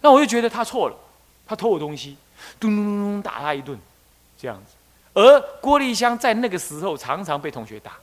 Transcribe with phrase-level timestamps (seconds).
[0.00, 0.96] 那我就觉得他错了，
[1.46, 2.16] 他偷我东西，
[2.58, 3.78] 咚咚咚咚打他一顿，
[4.38, 4.74] 这样子。
[5.12, 7.96] 而郭丽香在那个时候常常被同学打，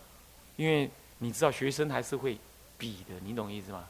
[0.55, 0.89] 因为
[1.19, 2.37] 你知道学生还是会
[2.77, 3.83] 比的，你懂意思吗？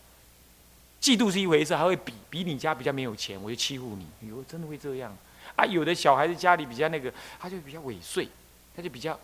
[1.01, 4.29] 嫉妒是一回事，还会比比你家比较没有钱，我就欺负你。
[4.29, 5.15] 哟，真的会这样
[5.55, 5.65] 啊？
[5.65, 8.27] 有的小孩子家里比较那个，他就比较尾碎，
[8.75, 9.17] 他就比较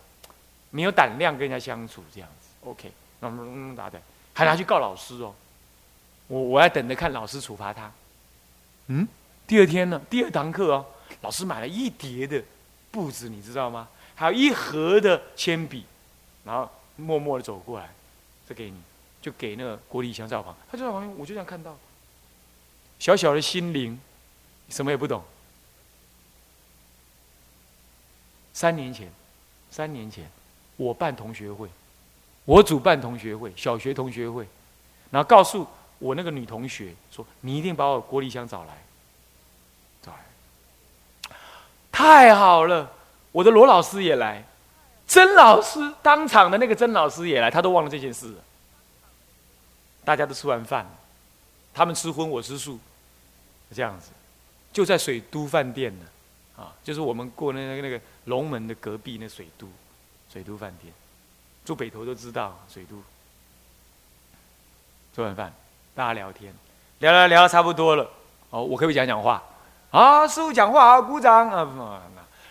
[0.70, 2.48] 没有胆量跟人家相处这样子。
[2.68, 4.00] OK，那么打的
[4.32, 5.34] 还拿去告老师哦。
[6.28, 7.90] 我我要等着看老师处罚他。
[8.88, 9.06] 嗯，
[9.46, 10.86] 第二天呢，第二堂课哦，
[11.22, 12.42] 老师买了一叠的
[12.90, 13.88] 布子，你知道吗？
[14.14, 15.84] 还有一盒的铅笔，
[16.44, 17.92] 然后默默的走过来，
[18.48, 18.76] 这给你。
[19.24, 21.74] 就给那个郭立香在旁，他就在旁边，我就这样看到，
[22.98, 23.98] 小小的心灵，
[24.68, 25.24] 什么也不懂。
[28.52, 29.10] 三年前，
[29.70, 30.30] 三年前，
[30.76, 31.70] 我办同学会，
[32.44, 34.46] 我主办同学会，小学同学会，
[35.10, 35.66] 然后告诉
[36.04, 38.76] 我那个女同学说：“你一定把我郭丽香找来，
[40.02, 40.18] 找来。”
[41.90, 42.92] 太好了，
[43.32, 44.44] 我的罗老师也来，
[45.06, 48.34] 曾老师当场的那个曾老师也来，他都忘了这件事。
[50.04, 50.86] 大家都吃完饭，
[51.72, 52.78] 他们吃荤，我吃素，
[53.74, 54.10] 这样子，
[54.74, 56.04] 就在水都饭店呢，
[56.58, 59.66] 啊，就是我们过那个那个龙门的隔壁那水都，
[60.30, 60.92] 水都饭店，
[61.64, 63.02] 住北头都知道水都。
[65.14, 65.54] 吃完饭，
[65.94, 66.52] 大家聊天，
[66.98, 68.10] 聊聊聊差不多了，
[68.50, 69.40] 哦，我可不可以讲讲话？
[69.92, 72.02] 啊，师傅讲话好，鼓掌啊！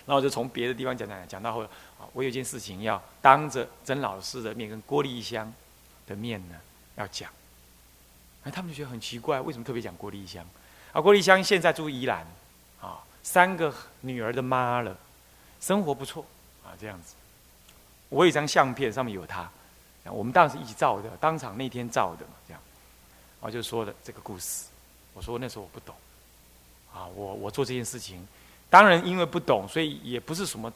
[0.06, 5.52] 那我就从别的地方讲讲讲到后，啊，我有件事情要当着曾老师的面跟郭丽香
[6.08, 6.56] 的面呢，
[6.96, 7.30] 要讲。
[8.46, 10.46] 哎，他们就觉得很奇怪，为什么特别讲郭丽香？
[10.94, 12.26] 啊，郭丽香现在住宜兰，
[12.82, 14.96] 啊，三个女儿的妈了，
[15.60, 16.26] 生活不错，
[16.64, 17.16] 啊，这样子。
[18.08, 19.50] 我有一张相片，上面有她，
[20.06, 22.62] 我们当时一起照的，当场那天照的嘛，这样。
[23.44, 24.68] 我就说了这个故事，
[25.14, 25.94] 我说那时候我不懂，
[26.94, 28.26] 啊，我我做这件事情，
[28.70, 30.72] 当然因为不懂，所以也不是什么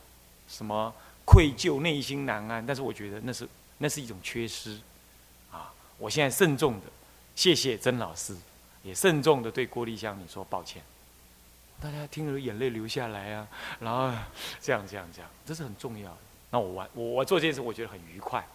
[0.49, 0.93] 什么
[1.23, 3.47] 愧疚、内心难安，但是我觉得那是
[3.77, 4.77] 那是一种缺失，
[5.49, 6.87] 啊，我现在慎重的。
[7.35, 8.35] 谢谢曾老师，
[8.83, 10.81] 也慎重的对郭丽香你说抱歉。
[11.79, 13.47] 大家听了眼泪流下来啊，
[13.79, 14.11] 然后
[14.59, 16.17] 这样这样这样，这是很重要的。
[16.49, 18.45] 那我玩我我做这件事，我觉得很愉快，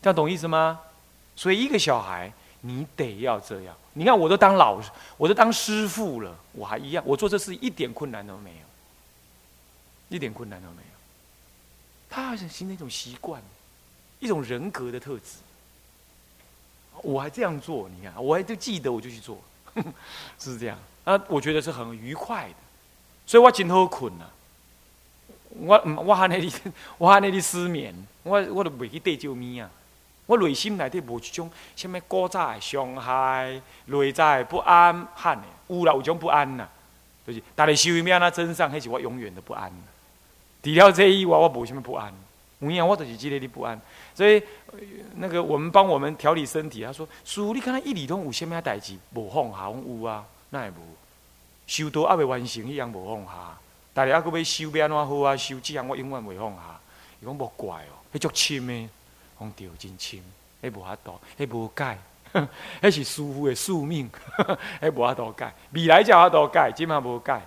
[0.00, 0.78] 这样懂意思吗？
[1.34, 3.76] 所以一个小孩，你得要这样。
[3.92, 10.88] 你看，我都当老师，我都当师傅了，我还一样，我做这事一点困难都没有，一点困难都没有。
[12.10, 13.42] 他好像形成一种习惯，
[14.18, 15.38] 一种人格的特质。
[17.02, 19.38] 我还这样做，你看，我还就记得，我就去做，
[20.38, 21.20] 是这样啊。
[21.28, 22.54] 我觉得是很愉快的，
[23.26, 24.30] 所以我今好困啊。
[25.50, 26.52] 我我喊那里，
[26.98, 29.70] 我喊那里失眠，我我都未去地救咪啊。
[30.28, 36.68] 我内心内底无一种什么古早的伤害、内在不安喊的，有啦有种不安呐，
[37.26, 39.72] 就是但是修命啊，真相，还是我永远的不安。
[40.62, 42.12] 除了这以外，我无什么不安。
[42.58, 43.80] 有影我就是记得你不安。
[44.14, 44.42] 所以，
[45.14, 46.84] 那个我们帮我们调理身体。
[46.84, 48.98] 他说：“叔，你看他一里通有虾米代志？
[49.14, 50.74] 无放下，有啊，那也无。
[51.66, 53.56] 修道还未完成，一样无放下。
[53.94, 55.36] 但是还佫要修，要安怎好啊？
[55.36, 56.78] 修这样我永远未放下。
[57.20, 58.88] 伊讲无怪哦，迄足深的，
[59.38, 60.20] 讲对，真深，
[60.62, 61.98] 迄无法度，迄无改，
[62.82, 64.10] 迄是师傅的宿命，
[64.80, 65.54] 迄无法度改。
[65.72, 67.40] 未来才法度改，今嘛无改，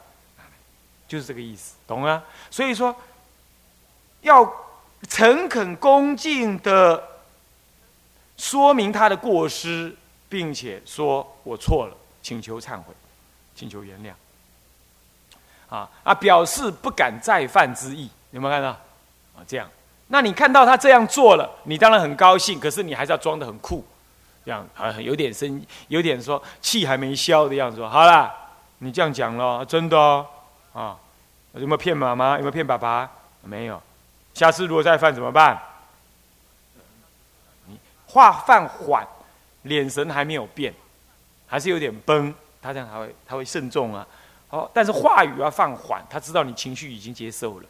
[1.07, 2.23] 就是这个意思，懂啊？
[2.49, 2.95] 所以说，
[4.21, 4.51] 要。
[5.09, 7.03] 诚恳恭敬的
[8.37, 9.97] 说明他的过失，
[10.29, 12.93] 并且说我错了，请求忏悔，
[13.55, 14.13] 请求原谅。
[15.75, 18.69] 啊啊，表示不敢再犯之意，有没有看到？
[18.69, 19.67] 啊，这样，
[20.13, 23.81] 那你看到他这样做了，你当然很高兴，可是你还是要装的很酷，
[24.43, 27.81] 这样啊，有点生，有点说气还没消的样子。
[27.87, 28.29] 好了，
[28.79, 30.27] 你这样讲了，真的哦
[30.73, 30.97] 啊？
[31.53, 32.33] 有没有骗妈妈？
[32.33, 33.09] 有没有骗爸爸？
[33.41, 33.81] 没有。
[34.33, 35.57] 下次如果再犯怎么办？
[37.67, 39.07] 你话放缓，
[39.61, 40.73] 脸神还没有变，
[41.47, 44.05] 还是有点崩，他这样还会他会慎重啊。
[44.49, 47.65] 好，但是话语要放缓，他知道你情绪已经接受了，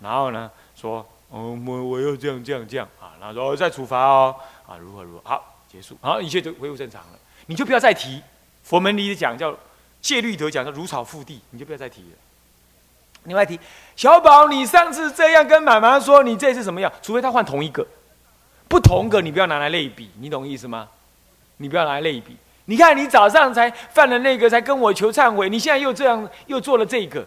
[0.00, 4.36] 然后呢说，哦，我我又这样这样这样啊，然后说再处罚哦，
[4.66, 8.20] 啊，如何如何，好，结束，好，一切都恢复正常了，你就不要再提。
[8.62, 9.56] 佛门里讲叫
[10.02, 12.16] 戒律德讲叫如草覆地，你就不要再提了。
[13.24, 13.58] 另外提，
[13.96, 16.92] 小宝，你上次这样跟妈妈说，你这次什么样？
[17.00, 17.86] 除非他换同一个，
[18.68, 20.88] 不同个，你不要拿来类比，你懂意思吗？
[21.56, 22.36] 你不要拿来类比。
[22.66, 27.26] 你看，你早上才犯了那个，才跟我求忏悔，你现在又这样，又做了这个，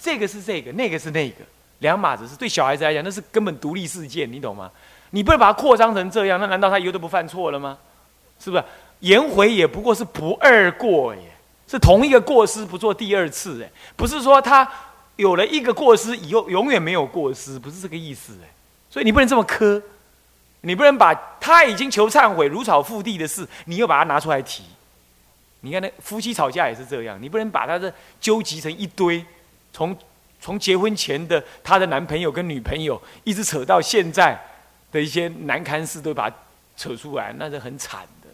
[0.00, 1.36] 这个是这个，那个是那个，
[1.80, 2.34] 两码子事。
[2.36, 4.70] 对小孩子来讲，那是根本独立事件，你懂吗？
[5.10, 7.76] 你不能把它扩张成这样，那难道他以后都不犯错了吗？
[8.38, 8.64] 是不是？
[9.00, 11.22] 颜回也不过是不二过耶。
[11.66, 14.68] 是同一个过失不做第二次，哎，不是说他
[15.14, 18.48] 有了一个过失以后永远没有过失，不是这个意思，哎，
[18.90, 19.80] 所以你不能这么苛，
[20.62, 24.64] 你不能把他已经求忏悔如草覆地的事，你又把它拿出来提。
[25.60, 29.24] 你看那夫妻吵架也是这样，你不能把他的纠集成一堆，
[29.72, 29.96] 从
[30.40, 34.38] 从结婚前的她的男朋友跟女朋友，一直扯到现在
[34.90, 36.36] 的一些难堪事，都把它
[36.76, 38.28] 扯出来，那是很惨的，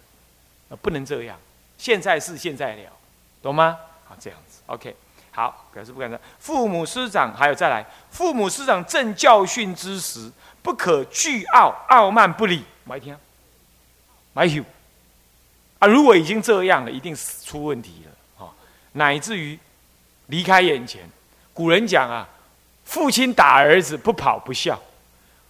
[0.74, 1.36] 啊，不能这样。
[1.76, 2.90] 现在是现在了，
[3.42, 3.76] 懂吗？
[4.04, 4.94] 好，这样子，OK，
[5.32, 6.18] 好，表示不敢当。
[6.38, 10.30] 父母师长，还有再来，父母师长正教训之时，
[10.62, 12.62] 不可倨傲，傲慢不理。
[12.84, 13.18] 买听，
[14.32, 14.62] 买有
[15.80, 15.88] 啊！
[15.88, 18.54] 如果已经这样了，一定是出问题了啊！
[18.92, 19.58] 乃至于
[20.28, 21.10] 离开眼前。
[21.56, 22.28] 古人讲啊，
[22.84, 24.78] 父亲打儿子不跑不孝，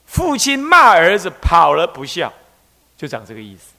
[0.06, 2.32] 父亲骂儿子跑了不孝，
[2.96, 3.72] 就讲这个意思。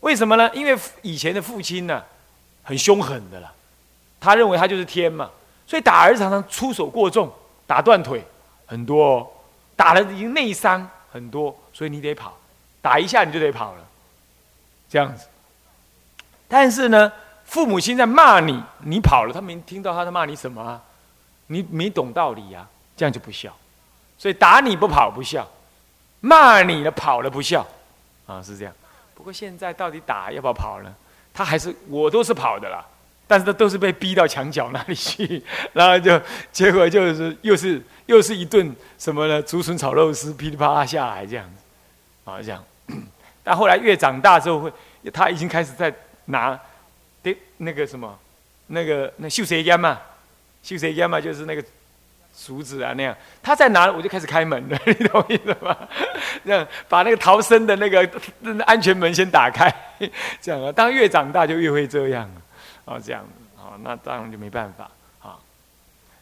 [0.00, 0.50] 为什么呢？
[0.52, 2.02] 因为以前的父亲呢，
[2.64, 3.52] 很凶狠的了，
[4.18, 5.30] 他认为他就是天嘛，
[5.64, 7.32] 所以打儿子常常出手过重，
[7.68, 8.24] 打断腿
[8.66, 9.32] 很多，
[9.76, 12.36] 打了已经内伤很多，所以你得跑，
[12.82, 13.84] 打一下你就得跑了，
[14.88, 15.26] 这样子。
[16.48, 17.12] 但是呢，
[17.44, 20.82] 父母亲在骂你，你跑了，他没听到他在骂你什么啊？
[21.52, 22.64] 你没懂道理呀，
[22.96, 23.52] 这样就不孝。
[24.16, 25.48] 所以打你不跑不孝，
[26.20, 27.66] 骂你了跑了不孝，
[28.26, 28.72] 啊是这样。
[29.14, 30.94] 不过现在到底打要不要跑呢？
[31.34, 32.84] 他还是我都是跑的啦，
[33.26, 35.42] 但是他都是被逼到墙角那里去，
[35.74, 36.20] 然后就
[36.52, 39.42] 结果就是又是又是一顿什么呢？
[39.42, 42.64] 竹笋炒肉丝噼里啪啦下来这样子，啊这样。
[43.42, 44.72] 但后来越长大之后，会
[45.12, 45.92] 他已经开始在
[46.26, 46.58] 拿，
[47.22, 48.18] 对那个什么，
[48.66, 49.98] 那个那秀谁烟嘛，
[50.62, 51.64] 修谁家嘛，就是那个。
[52.46, 55.76] 竹子啊，那样，他在哪，我就开始开门了，你懂意思吗？
[56.42, 58.08] 这样把那个逃生的那个
[58.64, 59.68] 安全门先打开，
[60.40, 60.72] 这样啊。
[60.72, 62.30] 当越长大就越会这样
[62.86, 63.26] 啊，这样
[63.58, 64.90] 啊，那当然就没办法
[65.20, 65.36] 啊。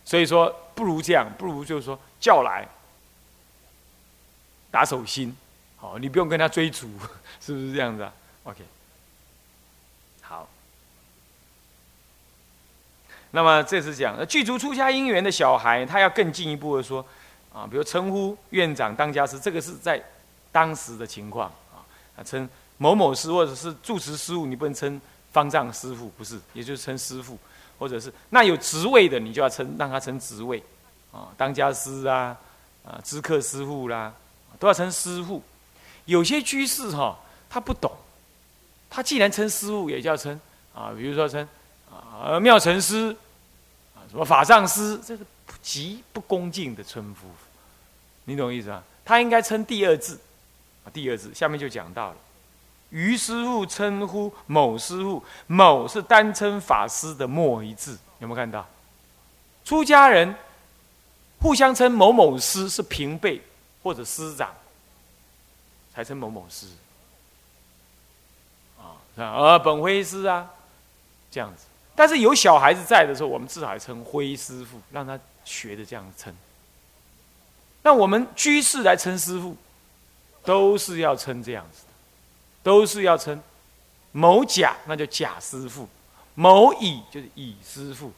[0.05, 2.67] 所以说，不如这样，不如就是说叫来
[4.73, 5.37] 打手心，
[5.77, 6.89] 好，你不用跟他追逐，
[7.39, 8.13] 是不是这样子啊
[8.45, 8.65] ？OK。
[13.33, 17.05] 那么这是讲，具足出家因缘的小孩，他要更进一步的说，
[17.53, 20.03] 啊，比如称呼院长当家师，这个是在
[20.51, 21.85] 当时的情况啊，
[22.25, 22.49] 称
[22.79, 24.99] 某某师或者是住持师傅，你不能称
[25.31, 27.39] 方丈师傅，不是，也就是称师傅，
[27.79, 30.63] 或者是那有职位的，你就要称让他称职位，
[31.13, 32.35] 啊，当家师啊，
[32.83, 34.11] 啊，知客师傅啦，
[34.59, 35.43] 都要称师傅。
[36.07, 37.19] 有些居士哈，
[37.51, 37.93] 他不懂，
[38.89, 40.41] 他既然称师傅，也叫称
[40.75, 41.47] 啊，比如说称。
[42.21, 43.17] 呃，妙成师，
[43.95, 45.25] 啊，什么法上师，这个
[45.63, 47.29] 极不恭敬的称呼，
[48.25, 48.83] 你懂意思啊？
[49.05, 50.19] 他应该称第二字，
[50.85, 52.17] 啊，第二字下面就讲到了，
[52.91, 58.67] 于师傅称呼某师傅，某是单称法师的末一字，有没有看到？
[59.65, 60.35] 出家人
[61.41, 63.41] 互相称某某师是平辈
[63.85, 64.53] 或者师长，
[65.95, 66.67] 才称某某师，
[68.77, 70.51] 啊，啊，本辉师啊，
[71.31, 71.67] 这样子。
[71.99, 76.33] 但是有小孩子在的时候，我们至少还称灰师傅，让他学着这样称。
[77.83, 79.57] 那我们居士来称师傅，
[80.45, 81.93] 都是要称这样子的，
[82.63, 83.43] 都是要称
[84.13, 85.89] 某甲，那就甲师傅；
[86.37, 88.13] 某乙就是乙师傅，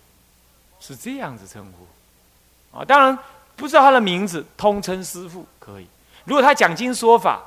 [0.78, 2.78] 是这样子称呼。
[2.78, 3.18] 啊，当然
[3.56, 5.86] 不知道他的名字，通称师傅可以。
[6.26, 7.40] 如果他讲经说法，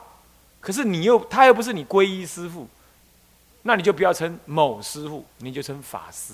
[0.60, 2.68] 可是你又他又不是你皈依师傅。
[3.64, 6.34] 那你就不要称某师傅，你就称法师，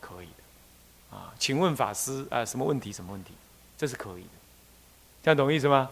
[0.00, 2.92] 可以的，啊，请问法师啊，什么问题？
[2.92, 3.32] 什么问题？
[3.76, 4.28] 这是可以的，
[5.22, 5.88] 这样懂意思吗？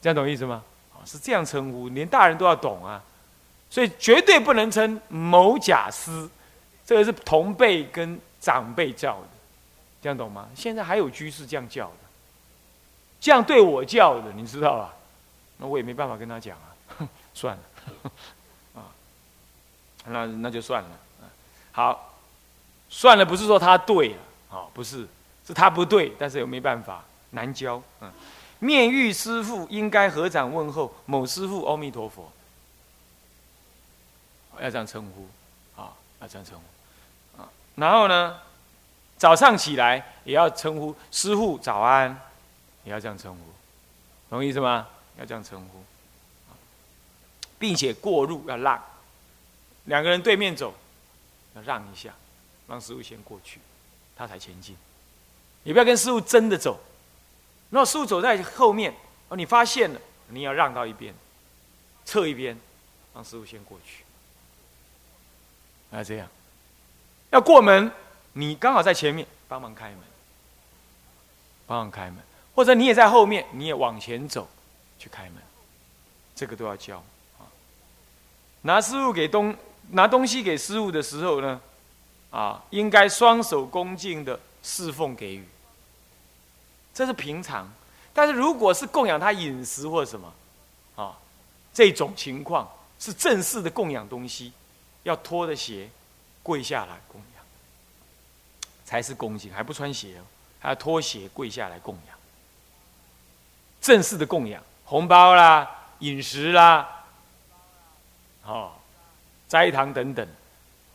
[0.00, 0.62] 这样懂意思吗？
[0.94, 3.02] 啊，是这样称呼，连大人都要懂啊，
[3.68, 6.28] 所以绝对不能称某甲师，
[6.86, 9.28] 这个是同辈跟长辈叫的，
[10.00, 10.48] 这样懂吗？
[10.54, 11.96] 现在还有居士这样叫的，
[13.20, 14.94] 这样对我叫的，你知道吧？
[15.56, 18.12] 那我也没办法跟他讲啊， 算了。
[20.10, 20.90] 那那就算了，
[21.72, 22.14] 好，
[22.88, 24.16] 算了，不是说他对，
[24.48, 25.06] 好，不是，
[25.46, 28.10] 是他不对，但是又没办法，难教，嗯，
[28.58, 32.32] 面遇师傅应该合掌问候，某师傅阿弥陀佛，
[34.60, 35.28] 要这样称呼，
[35.80, 38.38] 啊，要这样称呼，啊，然后呢，
[39.16, 42.20] 早上起来也要称呼师傅早安，
[42.84, 43.40] 也要这样称呼，
[44.30, 44.86] 懂意思吗？
[45.18, 45.82] 要这样称呼，
[47.58, 48.82] 并且过路要让。
[49.88, 50.74] 两个人对面走，
[51.54, 52.14] 要让一下，
[52.68, 53.58] 让师傅先过去，
[54.14, 54.76] 他才前进。
[55.62, 56.78] 你不要跟师傅争着走，
[57.70, 58.94] 那师傅走在后面，
[59.28, 61.14] 哦，你发现了，你要让到一边，
[62.04, 62.58] 侧一边，
[63.14, 64.04] 让师傅先过去。
[65.90, 66.28] 啊，这样，
[67.30, 67.90] 要过门，
[68.34, 70.00] 你刚好在前面，帮忙开门，
[71.66, 72.18] 帮忙开门，
[72.54, 74.46] 或者你也在后面，你也往前走
[74.98, 75.42] 去开门，
[76.34, 76.98] 这个都要教
[77.38, 77.48] 啊。
[78.60, 79.56] 拿师傅给东
[79.90, 81.60] 拿东西给师傅的时候呢，
[82.30, 85.46] 啊，应该双手恭敬的侍奉给予，
[86.92, 87.70] 这是平常。
[88.12, 90.32] 但是如果是供养他饮食或什么，
[90.96, 91.16] 啊，
[91.72, 92.68] 这种情况
[92.98, 94.52] 是正式的供养东西，
[95.04, 95.88] 要脱的鞋，
[96.42, 97.44] 跪下来供养，
[98.84, 100.22] 才是恭敬，还不穿鞋哦，
[100.58, 102.18] 还要脱鞋跪下来供养。
[103.80, 107.04] 正式的供养，红包啦、饮食啦，
[108.44, 108.72] 哦，
[109.48, 110.24] 斋堂等等，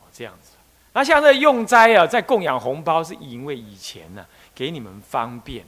[0.00, 0.52] 哦这样子。
[0.92, 5.64] 那像这用斋啊，在供养红包，是因为以前呢，给你们方便。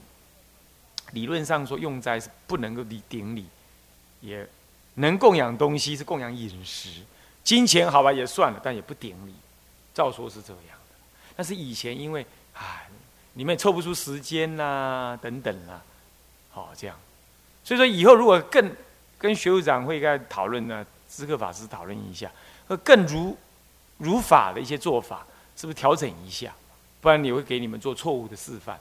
[1.13, 3.47] 理论上说，用斋是不能够礼顶礼，
[4.21, 4.47] 也
[4.95, 7.03] 能供养东西，是供养饮食，
[7.45, 9.35] 金钱好吧也算了，但也不顶礼。
[9.95, 10.95] 照说是这样的，
[11.37, 12.87] 但是以前因为唉，
[13.33, 15.81] 你们也凑不出时间呐，等等啦，
[16.51, 16.97] 好这样，
[17.65, 18.71] 所以说以后如果更
[19.17, 22.31] 跟学务长会该讨论呢，知客法师讨论一下，
[22.69, 23.37] 和更如
[23.99, 26.55] 如法的一些做法，是不是调整一下？
[27.01, 28.79] 不然你会给你们做错误的示范。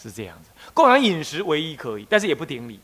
[0.00, 2.78] 是这样子，供养饮食唯一可以，但是也不顶礼，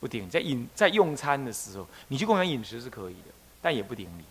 [0.00, 3.28] 不顶在饮在用餐的时候，你去供养饮食是可以的，
[3.60, 4.24] 但也不顶礼，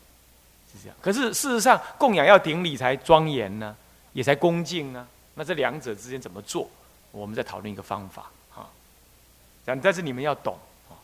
[0.72, 0.98] 是这样。
[1.00, 3.75] 可是事实上，供养要顶礼才庄严呢，
[4.13, 5.08] 也才恭敬呢。
[5.36, 6.67] 那这两者之间怎么做？
[7.12, 8.67] 我们在讨论一个方法啊。
[9.63, 10.58] 讲，但是你们要懂
[10.89, 10.98] 啊。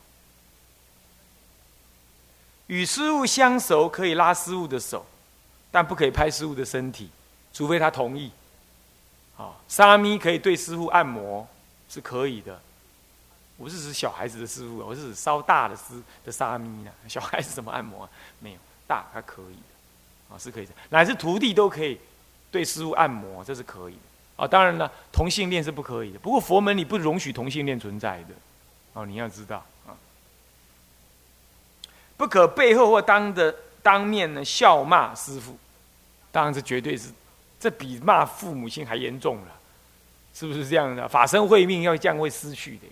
[2.69, 5.03] 与师傅相熟，可以拉师傅的手，
[5.71, 7.09] 但不可以拍师傅的身体，
[7.51, 8.31] 除非他同意。
[9.37, 11.47] 啊，沙弥可以对师傅按摩，
[11.89, 12.59] 是可以的。
[13.57, 16.91] 我是指小孩子的师傅，我是指稍大的师的沙弥呢。
[17.07, 18.07] 小孩子怎么按摩？
[18.39, 20.71] 没有大还可以的，啊是可以的。
[20.89, 21.99] 乃至徒弟都可以
[22.51, 24.43] 对师傅按摩，这是可以的。
[24.43, 26.19] 啊，当然了，同性恋是不可以的。
[26.19, 28.35] 不过佛门里不容许同性恋存在的，
[28.93, 29.57] 哦，你要知道
[29.87, 29.97] 啊，
[32.19, 35.57] 不可背后或当的当面呢笑骂师傅，
[36.33, 37.09] 当然这绝对是。
[37.61, 39.47] 这比骂父母亲还严重了，
[40.33, 41.05] 是不是这样的？
[41.07, 42.87] 法身慧命要这样会失去的，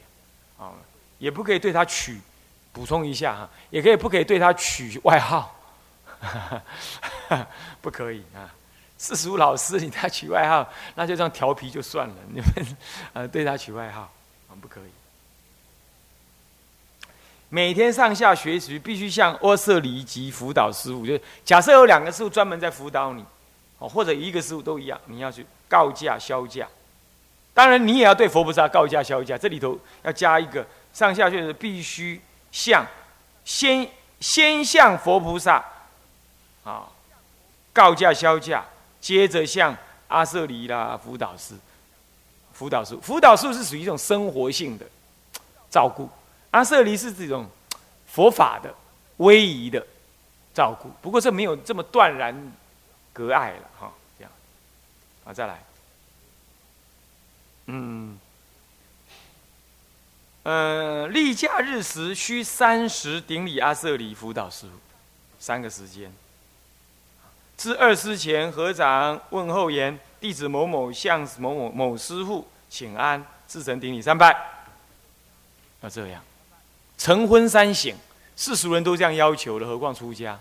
[0.62, 0.74] 啊，
[1.20, 2.20] 也不可以对他取，
[2.74, 5.56] 补充一下哈，也可以不可以对他取外号，
[7.80, 8.54] 不可以啊。
[8.98, 12.16] 四十五老师，你他取外号，那就这样调皮就算了。
[12.28, 12.78] 你们
[13.14, 14.02] 呃对他取外号，
[14.50, 14.92] 啊不可以。
[17.50, 23.24] 每天上下学习必须向阿舍离及辅导师傅，就假设有两个师傅专门在辅导你。
[23.80, 26.68] 哦，或者一个师傅都一样，你要去告假销价。
[27.54, 29.38] 当然，你也要对佛菩萨告假销价。
[29.38, 32.20] 这里头要加一个上下学的，必须
[32.52, 32.84] 向
[33.46, 33.88] 先
[34.20, 35.64] 先向佛菩萨
[36.64, 36.90] 啊
[37.72, 38.66] 告假销价，
[39.00, 39.78] 接着向
[40.08, 41.54] 阿舍离啦辅导师
[42.54, 44.86] 辅导师辅导师是属于一种生活性的
[45.70, 46.10] 照顾，
[46.58, 47.48] 阿舍离是这种
[48.08, 48.74] 佛法的
[49.18, 49.86] 威仪的
[50.54, 50.90] 照顾。
[51.02, 52.52] 不过这没有这么断然。
[53.14, 54.32] 隔爱了哈，这样，
[55.26, 55.64] 啊，再来，
[57.66, 58.20] 嗯，
[60.44, 64.74] 呃，例假日时需三十顶礼阿舍离辅导师傅，
[65.40, 66.14] 三个时间。
[67.58, 74.38] 至二师前合掌问候言：弟子某某向某某某师傅请安，至诚顶礼三拜。
[75.82, 76.24] 要这样，
[76.98, 77.94] 成婚三省，
[78.36, 80.40] 世俗人都这样要求的，何况出家？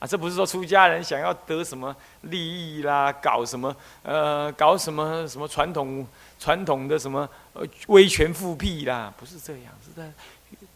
[0.00, 6.06] 啊，这不是说出家人想要得什么利益啦，搞什么呃，搞什么什么传统
[6.38, 10.08] 传统的什么呃威权复辟啦，不是这样，是在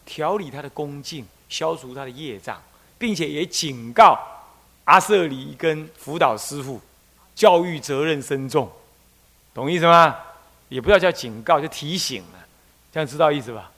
[0.05, 2.61] 调理他的恭敬，消除他的业障，
[2.97, 4.19] 并且也警告
[4.83, 6.81] 阿舍离跟辅导师傅，
[7.33, 8.69] 教育责任深重，
[9.53, 10.17] 懂意思吗？
[10.67, 12.45] 也不要叫警告，就提醒了，
[12.91, 13.71] 这样知道意思吧？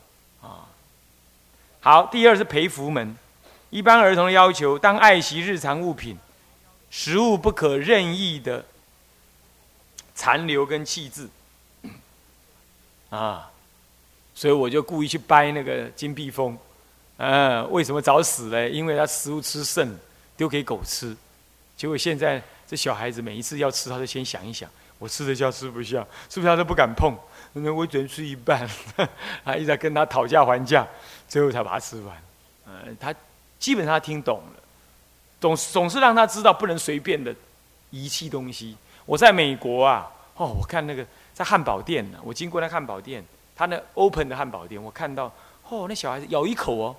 [1.85, 3.15] 好，第二是培福门。
[3.69, 6.17] 一般儿童的要求，当爱惜日常物品，
[6.89, 8.65] 食物不可任意的
[10.15, 11.29] 残留跟弃置。
[13.11, 13.51] 啊，
[14.33, 16.57] 所以我就故意去掰那个金碧峰，
[17.17, 18.71] 嗯，为什么早死嘞？
[18.71, 19.95] 因为他食物吃剩，
[20.35, 21.15] 丢给狗吃。
[21.77, 24.69] 结果现在这小孩子每一次要吃，他就先想一想，
[24.99, 27.15] 我吃得下吃不下，是不是他都不敢碰？
[27.53, 28.69] 那我只能吃一半，
[29.43, 30.87] 他一直在跟他讨价还价，
[31.27, 32.17] 最后才把它吃完。
[32.67, 33.13] 嗯，他。
[33.57, 34.61] 基本上听懂了，
[35.39, 37.33] 总总是让他知道不能随便的
[37.89, 38.75] 遗弃东西。
[39.05, 41.03] 我在美国啊，哦，我看那个
[41.33, 45.31] 在汉堡店呢，我经过那汉堡店，他那 open 的汉堡店，我看到
[45.69, 46.95] 哦，那小孩子咬一口哦，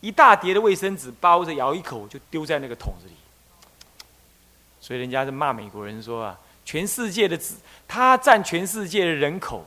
[0.00, 3.14] 一大叠的卫生纸包着，咬一口就丢在那个桶子里。
[4.86, 7.56] 所以人家是骂美国人说啊，全世界的子，
[7.88, 9.66] 他占全世界的人口，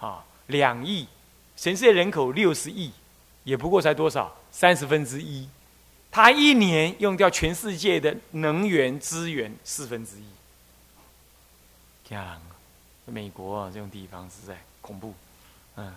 [0.00, 1.06] 啊，两亿，
[1.56, 2.90] 全世界人口六十亿，
[3.44, 5.48] 也不过才多少三十分之一，
[6.10, 10.24] 他一年用掉全世界的能源资源四分之一。
[12.08, 12.42] 这样，
[13.04, 15.14] 美国这种地方实在恐怖，
[15.76, 15.94] 嗯。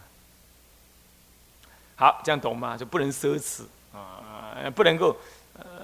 [1.96, 2.78] 好，这样懂吗？
[2.78, 3.64] 就不能奢侈
[3.98, 5.18] 啊，不能够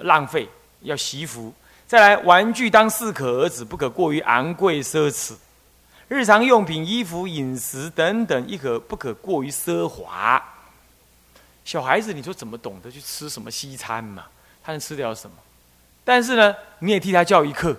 [0.02, 0.48] 浪费，
[0.82, 1.52] 要惜福。
[1.90, 5.34] 再来，玩具当适可而止，不可过于昂贵奢侈；
[6.06, 10.40] 日常用品、衣服、饮食等等，亦可不可过于奢华。
[11.64, 14.26] 小孩子，你说怎么懂得去吃什么西餐嘛？
[14.62, 15.36] 他能吃掉什么？
[16.04, 17.76] 但是呢，你也替他教一课，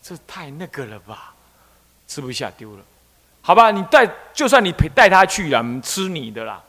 [0.00, 1.34] 这太那个了吧？
[2.06, 2.82] 吃不下丢了，
[3.40, 3.72] 好吧？
[3.72, 6.62] 你带，就算你陪带他去了，吃你的啦，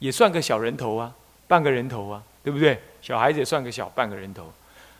[0.00, 1.14] 也算个小人头啊，
[1.46, 2.82] 半个人头啊，对不对？
[3.00, 4.52] 小孩子也算个小半个人头。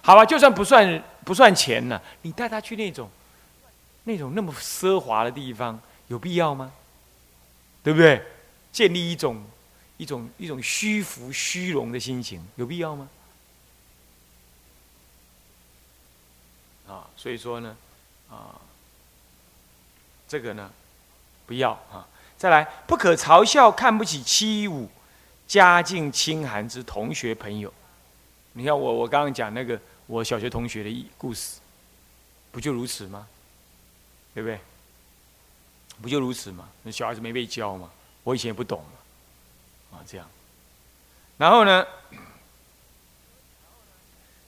[0.06, 2.00] 好吧，就算不算不算钱呢？
[2.22, 3.10] 你带他去那种，
[4.04, 6.72] 那种那么奢华的地方，有必要吗？
[7.82, 8.22] 对不对？
[8.70, 9.44] 建立一种
[9.96, 13.08] 一种一种虚浮虚荣的心情，有必要吗？
[16.86, 17.76] 啊，所以说呢，
[18.30, 18.54] 啊，
[20.28, 20.70] 这个呢，
[21.46, 22.06] 不要啊。
[22.38, 24.86] 再来，不可嘲笑、看不起、欺侮
[25.48, 27.74] 家境清寒之同学朋友。
[28.52, 29.76] 你看我，我刚刚讲那个。
[30.06, 31.58] 我小学同学的故事，
[32.52, 33.26] 不就如此吗？
[34.34, 34.60] 对不对？
[36.00, 36.68] 不就如此吗？
[36.92, 37.90] 小孩子没被教嘛，
[38.22, 38.82] 我以前也不懂
[39.90, 40.28] 嘛，啊，这样。
[41.38, 41.86] 然后呢，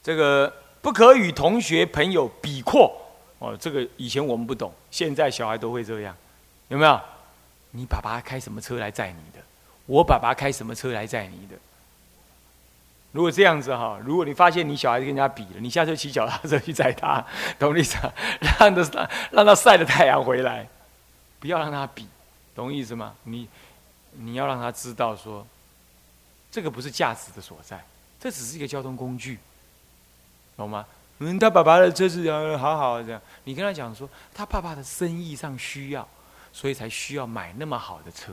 [0.03, 2.95] 这个不可与同学朋友比阔
[3.39, 6.17] 哦，这个以前我们不懂，现在小孩都会这样，
[6.69, 7.01] 有没有？
[7.71, 9.45] 你爸爸开什么车来载你的？
[9.87, 11.57] 我爸爸开什么车来载你的？
[13.13, 17.25] 如果这样子哈，如果你发现你小孩子跟人家比了，你下次骑脚踏车去载他，
[17.59, 18.13] 懂我意思啊？
[18.61, 20.69] 让他让他晒着太阳回来，
[21.41, 22.07] 不要让他比，
[22.55, 23.15] 懂我意思吗？
[23.25, 23.49] 你
[24.13, 25.47] 你要让他知道说，
[26.51, 27.83] 这个不是价值的所在，
[28.21, 29.39] 这只是一个交通工具，
[30.57, 30.85] 懂吗？
[31.21, 36.07] 嗯，他爸爸的车子好好这样，你跟他讲说，他爸爸的生意上需要，
[36.53, 38.33] 所以才需要买那么好的车。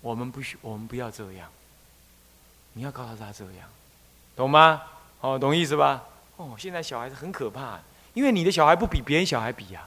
[0.00, 1.48] 我们不需，我们不要这样。
[2.72, 3.68] 你要告诉他这样，
[4.36, 4.82] 懂吗？
[5.20, 6.02] 哦，懂意思吧？
[6.36, 7.78] 哦，现在小孩子很可怕，
[8.14, 9.86] 因为你的小孩不比别人小孩比呀，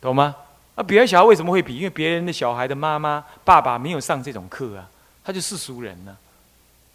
[0.00, 0.34] 懂吗？
[0.74, 1.76] 啊，别人小孩为什么会比？
[1.76, 4.88] 因为别人的小孩的妈妈、爸爸没有上这种课啊，
[5.24, 6.16] 他就是俗人呢，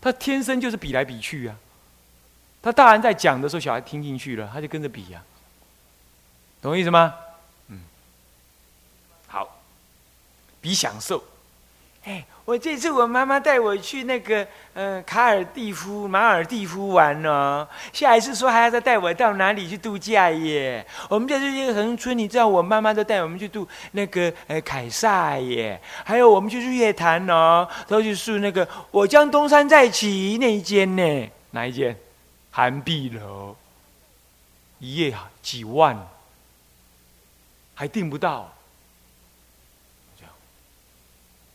[0.02, 1.56] 他天生就是比来比去啊。
[2.62, 5.24] 他大人在讲的时候，小孩听进去了，他就跟着比呀，
[6.62, 7.16] 懂意思吗？
[7.70, 7.82] 嗯，
[9.28, 9.62] 好，
[10.60, 11.24] 比享受。
[12.04, 20.86] 哎，我这次我妈妈带我去那个嗯卡尔蒂夫马尔蒂夫玩哦，下一次说还要再带我到哪里去度假耶？
[21.08, 31.30] 我们在这些横村，你知道我妈妈都带我们去度那个呃凯撒耶，还有我们去日月潭哦，都去住那个我将东山再起那一间呢？
[31.52, 31.96] 哪一间？
[32.50, 33.56] 韩碧楼，
[34.80, 35.98] 一夜几万，
[37.76, 38.54] 还订不到。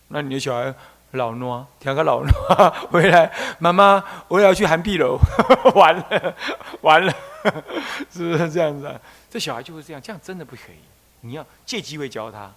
[0.08, 0.72] 那你的小孩
[1.12, 2.30] 老孬，调个老孬
[2.90, 5.18] 回来，妈妈，我也要去韩碧楼，
[5.74, 6.34] 完了，
[6.82, 7.12] 完了，
[8.12, 8.94] 是不是这样子啊？
[9.30, 10.76] 这小孩就是这样，这样真的不可以。
[11.22, 12.50] 你要借机会教他，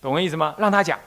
[0.00, 0.54] 懂我意思吗？
[0.58, 0.98] 让他讲。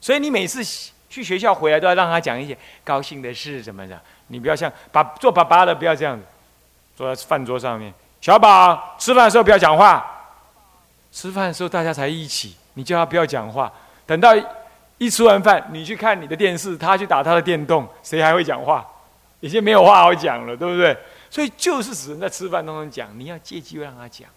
[0.00, 0.62] 所以你每次
[1.08, 3.98] 去学校回来都要让他讲一些高兴的事，怎么的？
[4.26, 6.24] 你不要像把做爸爸的不要这样子，
[6.96, 10.04] 坐在饭桌上面，小宝吃饭的时候不要讲话，
[11.12, 13.72] 吃饭的时候大家才一起，你叫他不要讲话，
[14.04, 14.34] 等到。
[14.98, 18.86] 一吃完饭，你去看你的电视，他去打他的电动，谁还会讲话？
[19.40, 20.96] 已经没有话好讲了，对不对？
[21.28, 24.28] 所以就是只能在吃饭当中讲，你要借机会让他讲，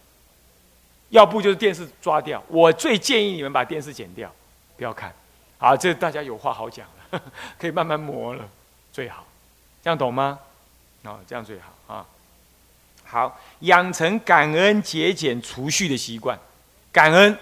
[1.10, 2.43] 要不就是电视抓掉。
[2.48, 4.30] 我最建议你们把电视剪掉，
[4.76, 5.13] 不要看。
[5.60, 7.22] 好，这大家有话好讲了，
[7.58, 8.43] 可以慢慢磨了，
[8.91, 9.26] 最好。
[9.84, 10.39] 这样懂吗？
[11.04, 12.06] 哦，这样最好啊。
[13.06, 16.38] 好，养成感恩、节俭、储蓄的习惯。
[16.91, 17.38] 感恩，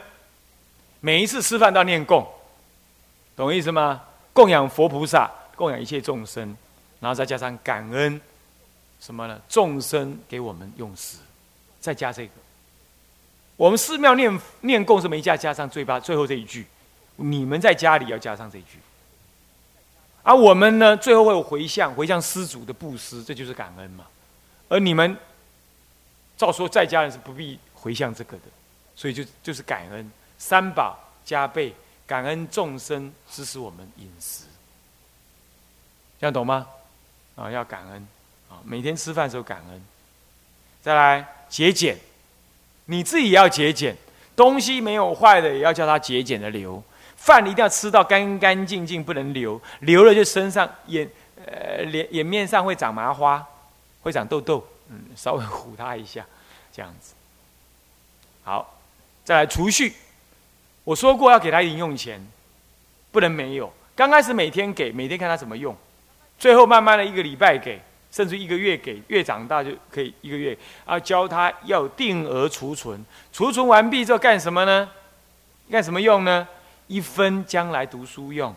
[1.00, 2.28] 每一次吃饭都要念供。
[3.36, 4.02] 懂意思吗？
[4.34, 6.56] 供养佛菩萨，供养一切众生，
[7.00, 8.20] 然后再加上感恩，
[9.00, 9.40] 什么呢？
[9.48, 11.18] 众生给我们用时，
[11.80, 12.32] 再加这个。
[13.56, 16.66] 我们寺庙念念供是没加，加上最八最后这一句。
[17.16, 18.78] 你们在家里要加上这一句。
[20.24, 24.06] 而我们呢，最后会有回向，回向施主的布施，这就是感恩嘛。
[24.68, 25.16] 而你们，
[26.36, 28.44] 照说在家人是不必回向这个的，
[28.96, 31.74] 所以就就是感恩，三宝加倍。
[32.08, 34.44] 感恩众生支持我们饮食，
[36.20, 36.68] 这样懂吗？
[37.36, 38.08] 啊，要感恩
[38.50, 38.62] 啊！
[38.64, 39.82] 每天吃饭时候感恩。
[40.82, 41.98] 再来节俭，
[42.86, 43.98] 你自己要节俭，
[44.36, 46.82] 东西没有坏的也要叫他节俭的留，
[47.18, 51.10] 饭一定要吃到干干净净，不能留，留了就身上眼
[51.46, 53.46] 呃脸眼面上会长麻花，
[54.04, 56.26] 会长痘痘，嗯，稍微唬他一下，
[56.72, 57.14] 这样子。
[58.44, 58.78] 好，
[59.24, 59.94] 再来储蓄，
[60.86, 62.26] 我说过要给他零用钱，
[63.12, 63.72] 不能没有。
[63.94, 65.76] 刚开始每天给，每天看他怎么用，
[66.40, 67.82] 最后慢慢的一个礼拜给。
[68.12, 70.98] 甚至一个月给，越长大就可以一个月啊。
[70.98, 74.90] 教他要定额储存，储存完毕之后干什么呢？
[75.70, 76.48] 干什么用呢？
[76.88, 78.56] 一分将来读书用，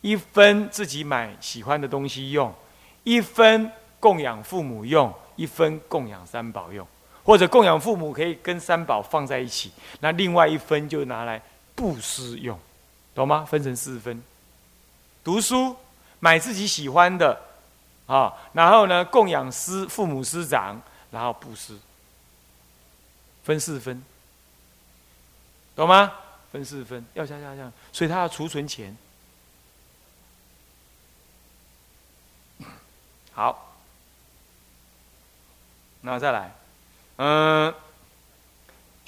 [0.00, 2.52] 一分自己买喜欢的东西用，
[3.04, 6.84] 一分供养父母用，一分供养三宝用，
[7.22, 11.40] 或者供养父母可以跟三宝放在一起，那另外一分就拿来
[11.78, 12.58] 布施用，
[13.14, 13.44] 懂吗？
[13.44, 14.20] 分成四分，
[15.22, 15.76] 读书
[16.18, 17.40] 买自己喜欢的。
[18.08, 21.78] 啊，然后呢，供养师、父母师长，然后布施，
[23.44, 24.02] 分四分，
[25.76, 26.10] 懂吗？
[26.50, 28.96] 分四分，要这样这样，所以他要储存钱。
[33.32, 33.76] 好，
[36.00, 36.54] 那再来，
[37.16, 37.74] 嗯，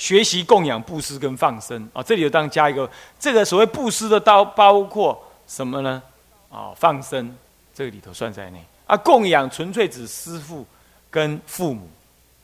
[0.01, 6.03] 学习供养、布施跟放生啊，这里有当加一个，这个所谓布施的刀包括什么呢？
[6.51, 7.37] 啊，放生
[7.75, 8.65] 这个里头算在内。
[8.87, 10.67] 啊，供养纯粹指师父
[11.11, 11.87] 跟父母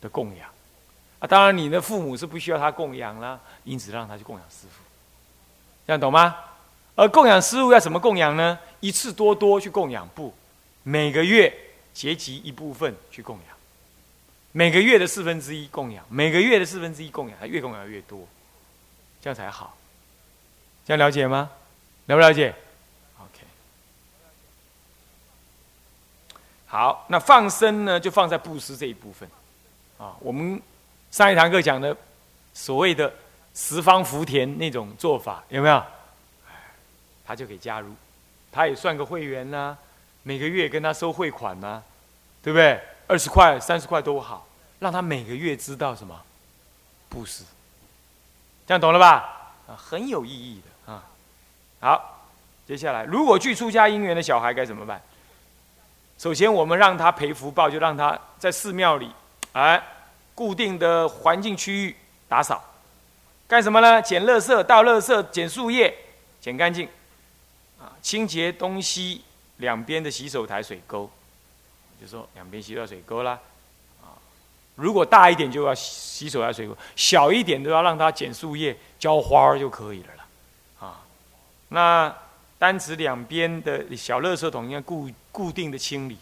[0.03, 0.47] 的供养
[1.19, 4.83] 啊，当然你的父母是不需要他供养啦，因此让他去供养师父，
[5.87, 6.37] 这样懂吗？
[6.95, 8.59] 而供养师父要怎么供养呢？
[8.81, 10.31] 一次多多去供养不？
[10.83, 11.51] 每个月
[11.95, 13.56] 结集一部分去供养，
[14.57, 18.27] 每个月的四分之一供养，每个月的四分之一供养，他越供养越多，
[19.21, 19.77] 这样才好。
[20.87, 21.51] 这样了解吗？
[22.07, 22.55] 了不了解
[23.19, 23.45] ？OK？
[26.69, 29.29] 好，那放生呢，就放在布施这一部分，
[29.99, 30.59] 啊，我们
[31.11, 31.95] 上一堂课讲的
[32.55, 33.13] 所谓的
[33.55, 35.85] 十方福田那种做法，有没有？
[37.27, 37.95] 他就可以加入，
[38.51, 39.77] 他也算个会员呐，
[40.23, 41.83] 每个月跟他收汇款呐，
[42.43, 42.81] 对不对？
[43.09, 44.46] 二十块、三十块都好，
[44.79, 46.23] 让他每个月知道什么
[47.09, 47.45] 布施，
[48.67, 49.53] 这样懂了吧？
[49.69, 51.03] 啊，很有意义的啊。
[51.81, 52.27] 好，
[52.67, 55.01] 接下来，如果去出家姻缘的小孩该怎么办？
[56.19, 59.11] 首先，我们让他赔福报，就让他在寺庙里，
[59.53, 59.83] 哎，
[60.35, 61.97] 固定的环境区域
[62.29, 62.63] 打扫，
[63.47, 64.01] 干什么呢？
[64.01, 65.95] 捡垃圾、倒垃圾、捡树叶，
[66.41, 66.89] 捡干净，
[67.79, 69.23] 啊，清洁东西
[69.59, 71.11] 两边的洗手台、水沟，
[72.01, 73.39] 就说两边洗到水沟啦，
[74.77, 81.01] 如果大一点就要洗手台、水沟，小一点都要让他捡树叶、浇花就可以了啦，啊，
[81.69, 82.15] 那。
[82.59, 86.17] 单指两边的小垃圾桶应该固固定的清理，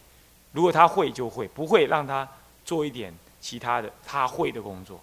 [0.50, 2.28] 如果他会就会，不会让他
[2.64, 5.00] 做一点其他的他会的工作。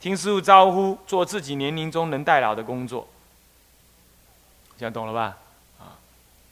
[0.00, 3.06] 听师傅招呼，做自己年龄中能代劳的工作，
[4.76, 5.36] 这样懂了吧？
[5.78, 5.94] 啊，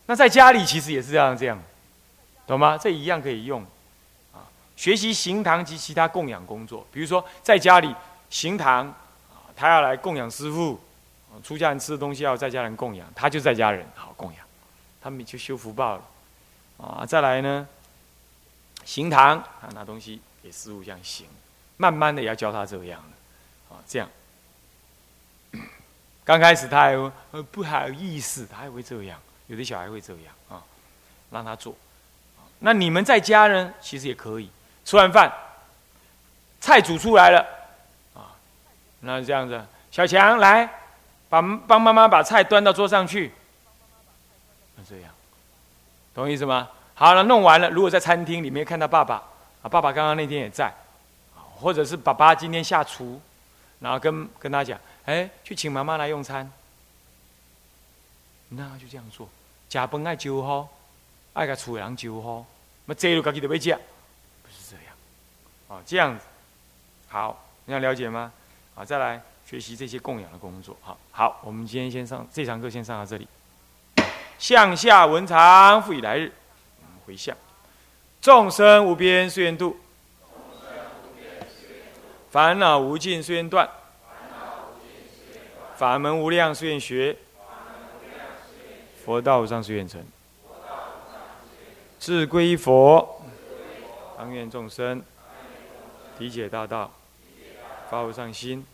[0.06, 1.60] 那在家里其实也是这样这样，
[2.46, 2.78] 懂吗？
[2.80, 3.66] 这一样可以用。
[4.78, 7.92] 学习行堂及其他供养工作，比如说在家里
[8.30, 8.94] 行堂，
[9.56, 10.80] 他要来供养师傅。
[11.42, 14.44] 出家人吃的东西要在家人供养，他就在家人好供养，
[15.00, 16.02] 他们就修福报了，
[16.78, 17.68] 啊，再来呢，
[18.84, 21.26] 行堂啊拿东西给师傅这样行，
[21.76, 24.08] 慢慢的也要教他这样的，啊这样，
[26.24, 26.94] 刚开始他还
[27.30, 30.64] 呃不好意思，他还会这样，有的小孩会这样啊，
[31.30, 31.76] 让他做，
[32.58, 34.50] 那你们在家呢，其实也可以，
[34.88, 35.30] 吃完饭，
[36.60, 37.46] 菜煮出来了，
[38.14, 38.32] 啊，
[39.00, 40.66] 那这样子，小强来。
[41.28, 43.30] 把帮妈妈把菜端到桌上去，
[44.76, 45.12] 那这样，
[46.14, 46.70] 懂意思吗？
[46.94, 47.68] 好了，弄完了。
[47.68, 49.16] 如果在餐厅里面看到爸爸，
[49.60, 50.72] 啊，爸爸刚刚那天也在，
[51.60, 53.20] 或者是爸爸今天下厨，
[53.80, 56.50] 然后跟跟他讲，哎，去请妈妈来用餐，
[58.48, 59.28] 那就这样做。
[59.68, 60.66] 加班爱酒好，
[61.34, 62.46] 爱个厨人酒好，
[62.86, 63.80] 那这路自己都要讲，不是这样，
[65.68, 66.24] 啊，这样子，
[67.08, 68.32] 好，你要了解吗？
[68.74, 69.22] 好，再来。
[69.48, 73.26] 学习这些供养的工作，好好，我们今天先上这堂课，先上到这里。
[74.38, 76.30] 向下文长，复以来日，
[77.06, 77.34] 回向，
[78.20, 79.78] 众生无边誓愿度，
[82.30, 83.66] 烦恼无尽誓愿断，
[85.78, 87.16] 法门无量誓愿学，
[89.02, 90.04] 佛道无上誓愿成，
[91.98, 93.22] 自归佛，
[94.18, 95.02] 当愿众生。
[96.18, 96.90] 理解大道，
[97.90, 98.66] 发无上心。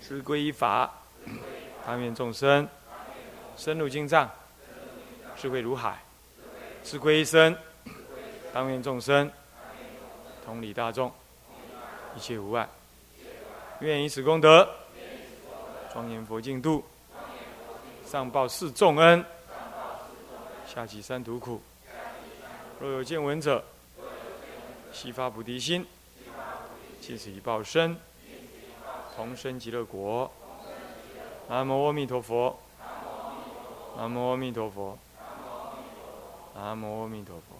[0.00, 0.90] 知归依法，
[1.84, 2.66] 当愿众生
[3.56, 4.30] 深入经藏，
[5.36, 5.92] 智慧如海；
[6.82, 7.54] 自归一生，
[8.54, 9.30] 当愿众生
[10.46, 11.12] 同理大众，
[12.16, 12.66] 一切无碍。
[13.80, 14.66] 愿以此功德，
[15.92, 16.82] 庄严佛净土，
[18.06, 19.22] 上报四重恩，
[20.66, 21.60] 下济三途苦。
[22.80, 23.62] 若有见闻者，
[24.92, 25.86] 悉发菩提心，
[27.08, 27.96] 借此一报身，
[29.16, 30.30] 同生极乐国。
[31.48, 32.58] 南无阿弥陀佛。
[33.96, 34.98] 南无阿弥陀佛。
[36.54, 37.57] 南无阿弥陀佛。